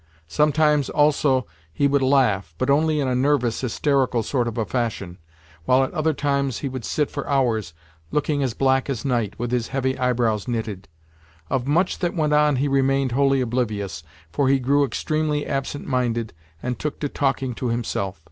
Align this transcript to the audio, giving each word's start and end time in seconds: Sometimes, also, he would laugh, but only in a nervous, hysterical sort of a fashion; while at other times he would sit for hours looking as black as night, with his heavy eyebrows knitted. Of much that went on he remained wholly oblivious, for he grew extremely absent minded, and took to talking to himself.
Sometimes, 0.27 0.89
also, 0.89 1.45
he 1.71 1.87
would 1.87 2.01
laugh, 2.01 2.55
but 2.57 2.71
only 2.71 2.99
in 2.99 3.07
a 3.07 3.13
nervous, 3.13 3.61
hysterical 3.61 4.23
sort 4.23 4.47
of 4.47 4.57
a 4.57 4.65
fashion; 4.65 5.19
while 5.65 5.83
at 5.83 5.93
other 5.93 6.11
times 6.11 6.57
he 6.57 6.67
would 6.69 6.83
sit 6.83 7.11
for 7.11 7.29
hours 7.29 7.75
looking 8.09 8.41
as 8.41 8.55
black 8.55 8.89
as 8.89 9.05
night, 9.05 9.37
with 9.37 9.51
his 9.51 9.67
heavy 9.67 9.95
eyebrows 9.99 10.47
knitted. 10.47 10.87
Of 11.51 11.67
much 11.67 11.99
that 11.99 12.15
went 12.15 12.33
on 12.33 12.55
he 12.55 12.67
remained 12.67 13.11
wholly 13.11 13.41
oblivious, 13.41 14.01
for 14.31 14.47
he 14.49 14.57
grew 14.57 14.83
extremely 14.83 15.45
absent 15.45 15.85
minded, 15.85 16.33
and 16.63 16.79
took 16.79 16.99
to 17.01 17.07
talking 17.07 17.53
to 17.53 17.67
himself. 17.67 18.19